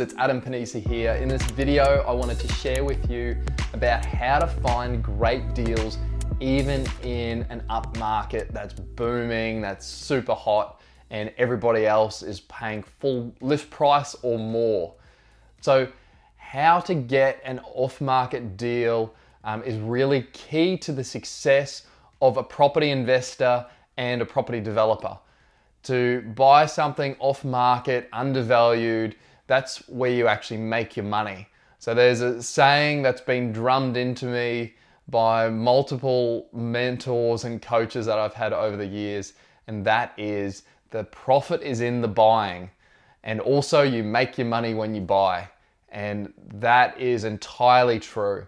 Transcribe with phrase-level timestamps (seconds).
[0.00, 1.12] It's Adam Pennisi here.
[1.12, 3.36] In this video, I wanted to share with you
[3.74, 5.98] about how to find great deals
[6.40, 10.80] even in an up market that's booming, that's super hot,
[11.10, 14.94] and everybody else is paying full list price or more.
[15.60, 15.86] So,
[16.38, 19.14] how to get an off market deal
[19.44, 21.86] um, is really key to the success
[22.20, 23.64] of a property investor
[23.96, 25.16] and a property developer.
[25.84, 29.14] To buy something off market, undervalued,
[29.46, 31.48] that's where you actually make your money.
[31.78, 34.74] So there's a saying that's been drummed into me
[35.08, 39.34] by multiple mentors and coaches that I've had over the years,
[39.66, 42.70] and that is the profit is in the buying.
[43.22, 45.48] And also, you make your money when you buy.
[45.90, 48.46] And that is entirely true.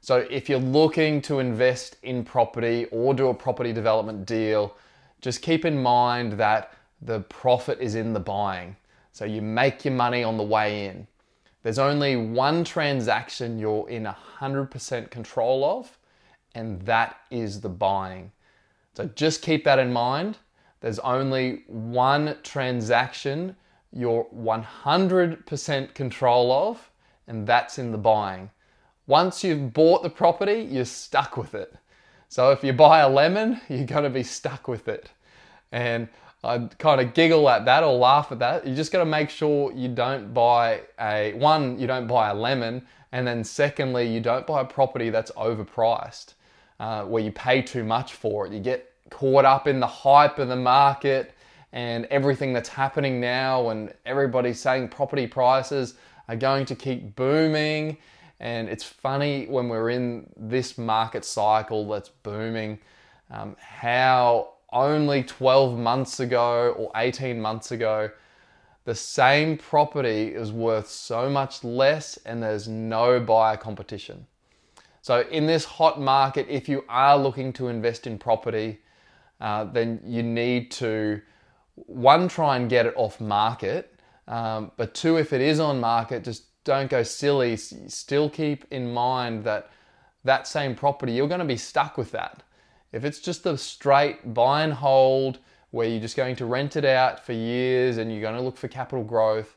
[0.00, 4.76] So, if you're looking to invest in property or do a property development deal,
[5.20, 8.76] just keep in mind that the profit is in the buying.
[9.16, 11.06] So you make your money on the way in.
[11.62, 15.96] There's only one transaction you're in 100% control of,
[16.54, 18.30] and that is the buying.
[18.92, 20.36] So just keep that in mind.
[20.80, 23.56] There's only one transaction
[23.90, 26.90] you're 100% control of,
[27.26, 28.50] and that's in the buying.
[29.06, 31.74] Once you've bought the property, you're stuck with it.
[32.28, 35.10] So if you buy a lemon, you're going to be stuck with it.
[35.72, 36.06] And
[36.46, 38.66] I kind of giggle at that or laugh at that.
[38.66, 42.34] You just got to make sure you don't buy a one, you don't buy a
[42.34, 46.34] lemon, and then secondly, you don't buy a property that's overpriced,
[46.80, 48.52] uh, where you pay too much for it.
[48.52, 51.32] You get caught up in the hype of the market
[51.72, 55.94] and everything that's happening now, and everybody's saying property prices
[56.28, 57.98] are going to keep booming.
[58.40, 62.78] And it's funny when we're in this market cycle that's booming,
[63.30, 68.10] um, how only 12 months ago or 18 months ago,
[68.84, 74.26] the same property is worth so much less and there's no buyer competition.
[75.02, 78.80] So, in this hot market, if you are looking to invest in property,
[79.40, 81.20] uh, then you need to
[81.74, 83.94] one, try and get it off market,
[84.28, 87.56] um, but two, if it is on market, just don't go silly.
[87.56, 89.70] Still keep in mind that
[90.24, 92.42] that same property, you're going to be stuck with that.
[92.96, 95.38] If it's just a straight buy and hold
[95.70, 98.56] where you're just going to rent it out for years and you're going to look
[98.56, 99.54] for capital growth,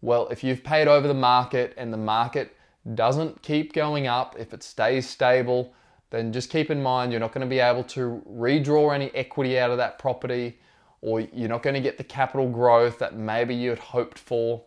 [0.00, 2.56] well, if you've paid over the market and the market
[2.94, 5.74] doesn't keep going up, if it stays stable,
[6.08, 9.58] then just keep in mind you're not going to be able to redraw any equity
[9.58, 10.58] out of that property
[11.02, 14.62] or you're not going to get the capital growth that maybe you had hoped for.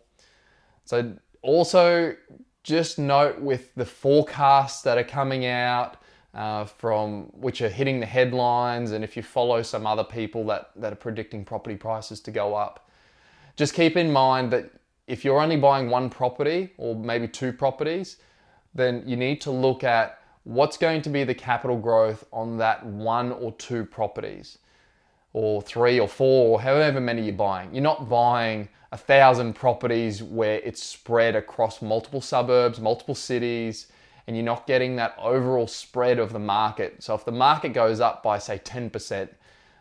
[0.84, 1.12] So,
[1.42, 2.14] also
[2.62, 5.96] just note with the forecasts that are coming out,
[6.36, 10.70] uh, from which are hitting the headlines, and if you follow some other people that,
[10.76, 12.90] that are predicting property prices to go up,
[13.56, 14.70] just keep in mind that
[15.06, 18.18] if you're only buying one property or maybe two properties,
[18.74, 22.84] then you need to look at what's going to be the capital growth on that
[22.84, 24.58] one or two properties,
[25.32, 27.72] or three or four, or however many you're buying.
[27.72, 33.86] You're not buying a thousand properties where it's spread across multiple suburbs, multiple cities
[34.26, 37.02] and you're not getting that overall spread of the market.
[37.02, 39.28] So if the market goes up by say 10%,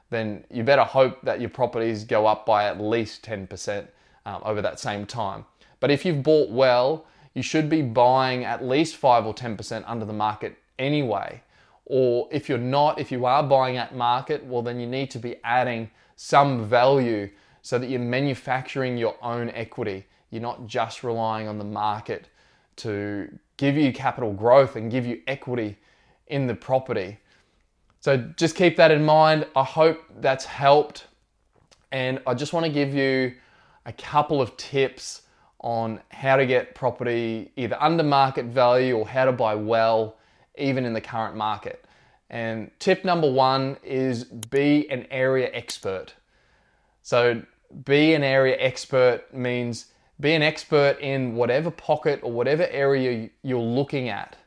[0.10, 3.88] then you better hope that your properties go up by at least 10%
[4.26, 5.46] um, over that same time.
[5.80, 10.06] But if you've bought well, you should be buying at least 5 or 10% under
[10.06, 11.42] the market anyway.
[11.86, 15.20] Or if you're not, if you are buying at market, well, then you need to
[15.20, 17.30] be adding some value
[17.62, 20.06] so that you're manufacturing your own equity.
[20.30, 22.30] You're not just relying on the market
[22.78, 25.78] to give you capital growth and give you equity
[26.28, 27.20] in the property.
[28.00, 29.48] So just keep that in mind.
[29.56, 31.08] I hope that's helped.
[31.92, 33.34] And I just want to give you
[33.86, 35.24] a couple of tips
[35.60, 40.18] on how to get property either under market value or how to buy well,
[40.58, 41.86] even in the current market.
[42.30, 46.14] And tip number one is be an area expert.
[47.02, 47.42] So,
[47.84, 49.88] be an area expert means
[50.20, 54.38] be an expert in whatever pocket or whatever area you're looking at.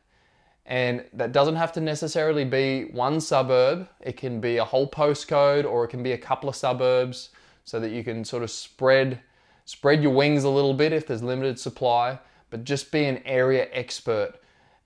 [0.64, 5.64] And that doesn't have to necessarily be one suburb, it can be a whole postcode
[5.64, 7.30] or it can be a couple of suburbs
[7.64, 9.20] so that you can sort of spread
[9.64, 12.18] spread your wings a little bit if there's limited supply,
[12.48, 14.34] but just be an area expert.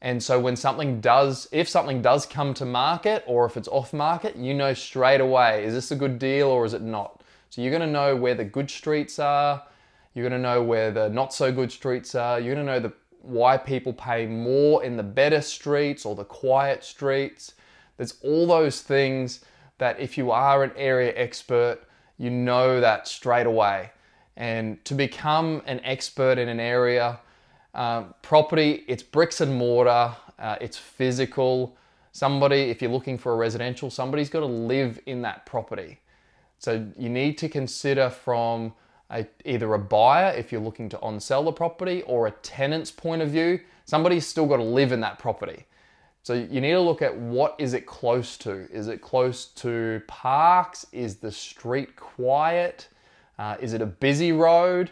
[0.01, 3.93] And so when something does if something does come to market or if it's off
[3.93, 7.23] market, you know straight away is this a good deal or is it not?
[7.51, 9.63] So you're going to know where the good streets are,
[10.15, 12.39] you're going to know where the not so good streets are.
[12.39, 12.93] You're going to know the,
[13.23, 17.55] why people pay more in the better streets or the quiet streets.
[17.97, 19.45] There's all those things
[19.79, 21.81] that if you are an area expert,
[22.19, 23.91] you know that straight away.
[24.37, 27.19] And to become an expert in an area,
[27.75, 31.77] uh, property, it's bricks and mortar, uh, it's physical.
[32.13, 36.01] Somebody, if you're looking for a residential, somebody's got to live in that property.
[36.59, 38.75] So you need to consider from
[39.13, 42.91] a, either a buyer, if you're looking to on sell the property, or a tenant's
[42.91, 45.67] point of view, somebody's still got to live in that property.
[46.23, 48.71] So you need to look at what is it close to?
[48.71, 50.87] Is it close to parks?
[50.93, 52.89] Is the street quiet?
[53.39, 54.91] Uh, is it a busy road?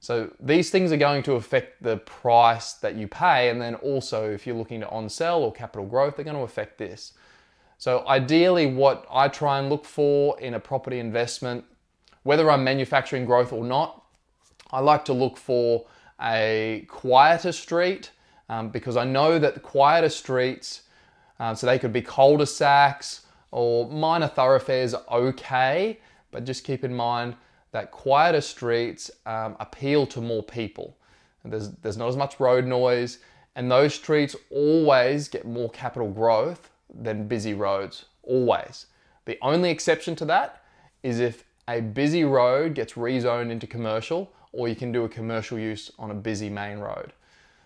[0.00, 4.28] So these things are going to affect the price that you pay, and then also
[4.32, 7.12] if you're looking to on sell or capital growth, they're going to affect this.
[7.78, 11.64] So ideally, what I try and look for in a property investment,
[12.22, 14.04] whether I'm manufacturing growth or not,
[14.70, 15.86] I like to look for
[16.20, 18.10] a quieter street
[18.48, 20.82] um, because I know that the quieter streets,
[21.40, 25.98] uh, so they could be cul-de-sacs or minor thoroughfares, okay,
[26.30, 27.34] but just keep in mind
[27.72, 30.96] that quieter streets um, appeal to more people.
[31.44, 33.18] There's, there's not as much road noise,
[33.56, 38.86] and those streets always get more capital growth than busy roads, always.
[39.24, 40.62] The only exception to that
[41.02, 45.58] is if a busy road gets rezoned into commercial, or you can do a commercial
[45.58, 47.12] use on a busy main road.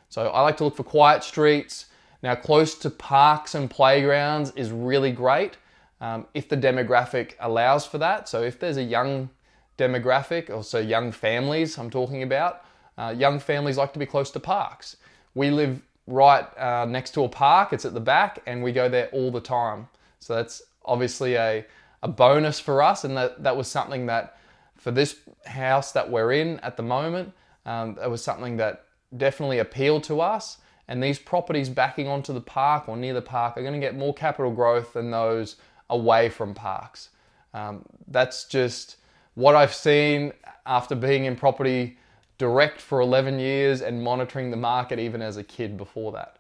[0.09, 1.87] So I like to look for quiet streets.
[2.23, 5.57] Now, close to parks and playgrounds is really great
[6.01, 8.29] um, if the demographic allows for that.
[8.29, 9.31] So if there's a young
[9.79, 12.65] demographic, also young families I'm talking about.
[12.99, 14.97] Uh, young families like to be close to parks.
[15.35, 18.89] We live right uh, next to a park, it's at the back, and we go
[18.89, 19.89] there all the time.
[20.19, 21.65] So that's obviously a,
[22.03, 24.37] a bonus for us, and that, that was something that
[24.77, 25.17] for this
[25.47, 27.33] house that we're in at the moment,
[27.65, 28.85] um, it was something that
[29.17, 30.59] definitely appealed to us.
[30.89, 33.97] And these properties backing onto the park or near the park are going to get
[33.97, 35.57] more capital growth than those
[35.91, 37.11] away from parks.
[37.53, 38.97] Um, that's just
[39.35, 40.33] what I've seen
[40.65, 41.99] after being in property
[42.39, 46.37] direct for 11 years and monitoring the market even as a kid before that.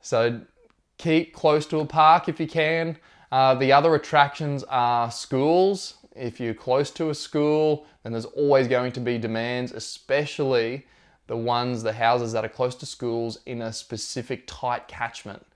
[0.00, 0.40] So
[0.98, 2.98] keep close to a park if you can.
[3.32, 5.94] Uh, the other attractions are schools.
[6.14, 10.86] If you're close to a school, then there's always going to be demands, especially
[11.28, 15.46] the ones, the houses that are close to schools in a specific tight catchment.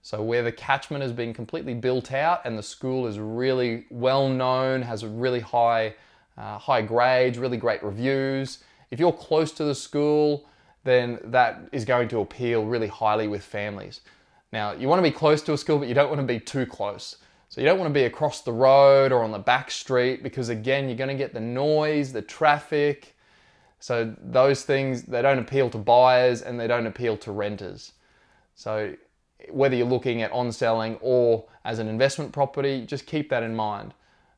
[0.00, 4.30] So where the catchment has been completely built out and the school is really well
[4.30, 5.94] known, has really high
[6.38, 8.60] uh, high grades, really great reviews.
[8.90, 10.46] If you're close to the school,
[10.84, 14.00] then that is going to appeal really highly with families.
[14.52, 16.40] Now, you want to be close to a school, but you don't want to be
[16.40, 17.16] too close.
[17.48, 20.48] So you don't want to be across the road or on the back street because
[20.48, 23.16] again, you're going to get the noise, the traffic.
[23.80, 27.92] So those things, they don't appeal to buyers and they don't appeal to renters.
[28.54, 28.94] So
[29.50, 33.54] whether you're looking at on selling or as an investment property, just keep that in
[33.54, 33.94] mind.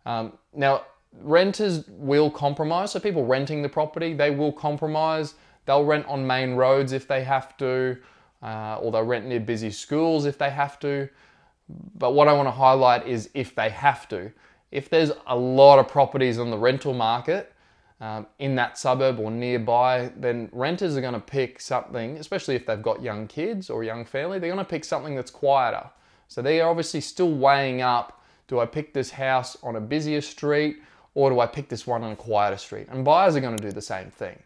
[0.06, 0.83] Um, now,
[1.21, 2.93] renters will compromise.
[2.93, 5.35] So people renting the property, they will compromise.
[5.67, 7.97] They'll rent on main roads if they have to,
[8.43, 11.09] uh, or they'll rent near busy schools if they have to.
[11.97, 14.33] But what I want to highlight is if they have to.
[14.71, 17.53] If there's a lot of properties on the rental market
[18.01, 22.67] um, in that suburb or nearby, then renters are going to pick something, especially if
[22.67, 25.91] they've got young kids or young family, they're going to pick something that's quieter.
[26.29, 28.21] So they are obviously still weighing up
[28.51, 30.83] do I pick this house on a busier street
[31.15, 32.89] or do I pick this one on a quieter street?
[32.91, 34.37] And buyers are going to do the same thing.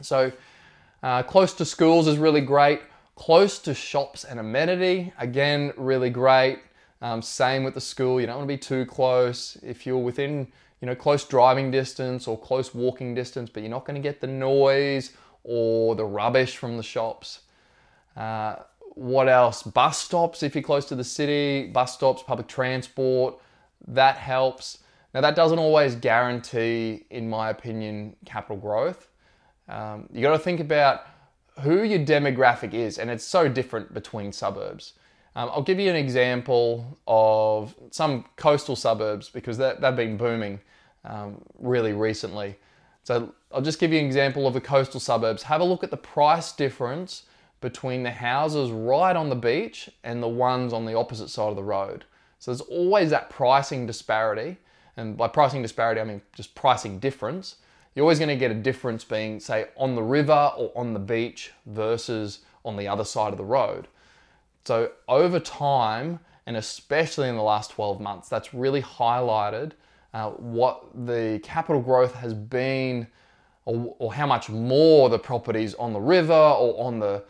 [0.00, 0.30] So
[1.02, 2.80] uh, close to schools is really great.
[3.20, 6.60] Close to shops and amenity, again, really great.
[7.02, 8.18] Um, same with the school.
[8.18, 9.58] You don't want to be too close.
[9.62, 10.50] If you're within,
[10.80, 14.22] you know, close driving distance or close walking distance, but you're not going to get
[14.22, 15.12] the noise
[15.44, 17.40] or the rubbish from the shops.
[18.16, 18.56] Uh,
[18.94, 19.64] what else?
[19.64, 21.68] Bus stops if you're close to the city.
[21.68, 23.34] Bus stops, public transport,
[23.86, 24.78] that helps.
[25.12, 29.08] Now, that doesn't always guarantee, in my opinion, capital growth.
[29.68, 31.02] Um, you got to think about
[31.60, 34.94] who your demographic is, and it's so different between suburbs.
[35.36, 40.60] Um, I'll give you an example of some coastal suburbs because that, they've been booming
[41.04, 42.56] um, really recently.
[43.04, 45.42] So I'll just give you an example of the coastal suburbs.
[45.44, 47.24] Have a look at the price difference
[47.60, 51.56] between the houses right on the beach and the ones on the opposite side of
[51.56, 52.04] the road.
[52.38, 54.56] So there's always that pricing disparity.
[54.96, 57.56] And by pricing disparity, I mean just pricing difference.
[57.94, 61.00] You're always going to get a difference being, say, on the river or on the
[61.00, 63.88] beach versus on the other side of the road.
[64.64, 69.72] So over time, and especially in the last 12 months, that's really highlighted
[70.12, 73.06] uh, what the capital growth has been,
[73.64, 77.22] or, or how much more the properties on the river or on the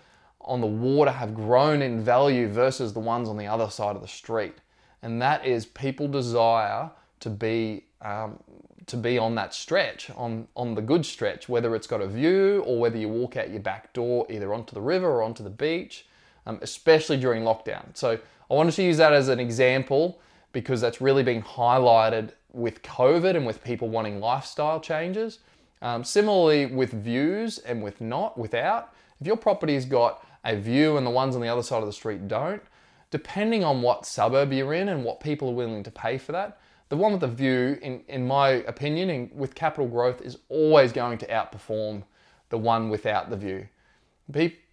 [0.42, 4.00] on the water have grown in value versus the ones on the other side of
[4.02, 4.54] the street.
[5.02, 6.90] And that is people desire
[7.20, 8.38] to be um,
[8.86, 12.62] to be on that stretch, on, on the good stretch, whether it's got a view
[12.66, 15.50] or whether you walk out your back door either onto the river or onto the
[15.50, 16.06] beach,
[16.46, 17.84] um, especially during lockdown.
[17.94, 18.18] So
[18.50, 20.20] I wanted to use that as an example
[20.52, 25.38] because that's really been highlighted with COVID and with people wanting lifestyle changes.
[25.82, 31.06] Um, similarly with views and with not, without, if your property's got a view and
[31.06, 32.62] the ones on the other side of the street don't,
[33.10, 36.59] depending on what suburb you're in and what people are willing to pay for that,
[36.90, 40.92] the one with the view, in, in my opinion, in, with capital growth, is always
[40.92, 42.02] going to outperform
[42.50, 43.66] the one without the view.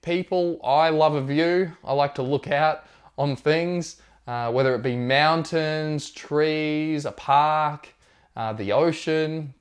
[0.02, 1.72] people, I love a view.
[1.84, 2.86] I like to look out
[3.20, 7.90] on things, uh, whether it be mountains, trees, a park,
[8.36, 9.54] uh, the ocean.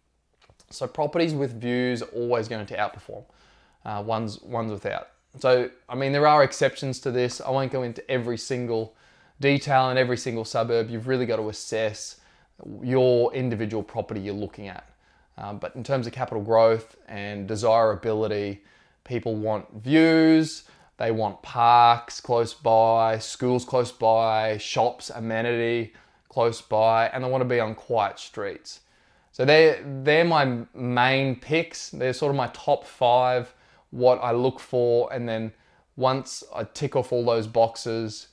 [0.70, 3.24] So properties with views are always going to outperform
[3.84, 5.08] uh, ones ones without.
[5.38, 7.40] So I mean, there are exceptions to this.
[7.40, 8.94] I won't go into every single
[9.40, 10.88] detail in every single suburb.
[10.90, 12.16] You've really got to assess
[12.82, 14.88] your individual property you're looking at.
[15.38, 18.62] Um, but in terms of capital growth and desirability,
[19.04, 20.64] people want views,
[20.98, 25.92] they want parks close by, schools close by, shops, amenity
[26.28, 28.80] close by, and they want to be on quiet streets.
[29.32, 31.90] So they're, they're my main picks.
[31.90, 33.52] They're sort of my top five,
[33.90, 35.12] what I look for.
[35.12, 35.52] And then
[35.96, 38.28] once I tick off all those boxes,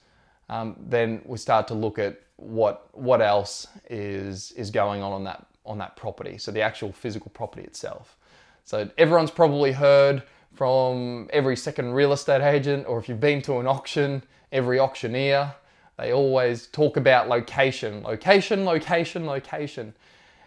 [0.47, 5.23] um, then we start to look at what what else is is going on on
[5.23, 6.37] that on that property.
[6.37, 8.17] So the actual physical property itself.
[8.63, 10.23] So everyone's probably heard
[10.53, 15.53] from every second real estate agent, or if you've been to an auction, every auctioneer,
[15.97, 19.93] they always talk about location, location, location, location.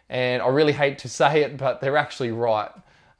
[0.08, 2.70] And I really hate to say it, but they're actually right.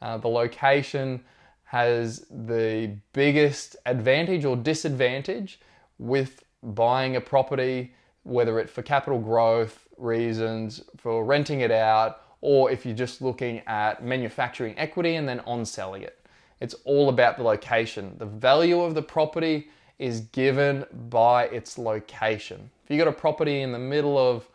[0.00, 1.22] Uh, the location
[1.64, 5.58] has the biggest advantage or disadvantage
[5.98, 7.92] with buying a property
[8.26, 13.62] whether it's for capital growth reasons, for renting it out, or if you're just looking
[13.66, 16.18] at manufacturing equity and then on selling it.
[16.60, 18.16] It's all about the location.
[18.18, 19.68] The value of the property
[19.98, 22.68] is given by its location.
[22.84, 24.48] If you've got a property in the middle of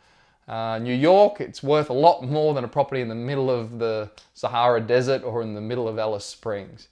[0.47, 3.79] uh, New York, it's worth a lot more than a property in the middle of
[3.79, 6.89] the Sahara Desert or in the middle of Alice Springs.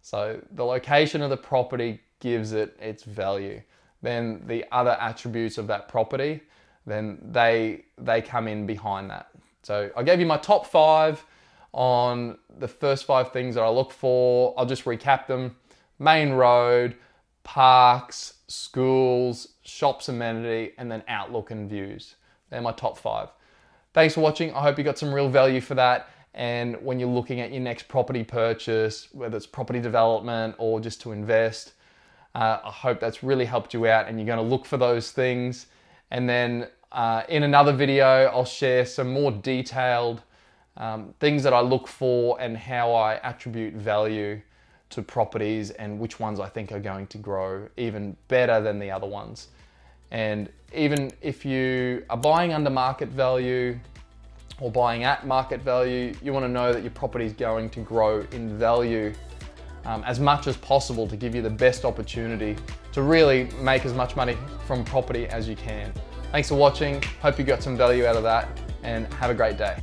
[0.00, 3.60] So the location of the property gives it its value
[4.02, 6.40] then the other attributes of that property,
[6.86, 9.28] then they they come in behind that.
[9.62, 11.24] So I gave you my top five
[11.72, 14.54] on the first five things that I look for.
[14.56, 15.56] I'll just recap them:
[15.98, 16.96] main road,
[17.44, 22.16] parks, schools, shops, amenity, and then outlook and views.
[22.50, 23.28] They're my top five.
[23.94, 24.52] Thanks for watching.
[24.54, 26.08] I hope you got some real value for that.
[26.34, 31.00] And when you're looking at your next property purchase, whether it's property development or just
[31.02, 31.74] to invest,
[32.34, 35.10] uh, I hope that's really helped you out and you're going to look for those
[35.10, 35.66] things.
[36.10, 40.22] And then uh, in another video, I'll share some more detailed
[40.76, 44.40] um, things that I look for and how I attribute value
[44.90, 48.90] to properties and which ones I think are going to grow even better than the
[48.90, 49.48] other ones.
[50.10, 53.78] And even if you are buying under market value
[54.60, 57.80] or buying at market value, you want to know that your property is going to
[57.80, 59.14] grow in value
[59.84, 62.56] um, as much as possible to give you the best opportunity
[62.92, 64.36] to really make as much money
[64.66, 65.92] from property as you can.
[66.30, 67.02] Thanks for watching.
[67.20, 68.48] Hope you got some value out of that
[68.82, 69.76] and have a great day.